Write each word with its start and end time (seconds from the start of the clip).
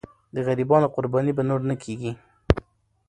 د 0.35 0.37
غریبانو 0.47 0.91
قرباني 0.95 1.31
به 1.37 1.43
نور 1.49 1.61
نه 1.69 1.75
کېږي. 1.83 2.11